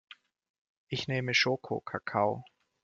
Ich 0.87 1.07
nehme 1.07 1.31
Schokokakao. 1.35 2.43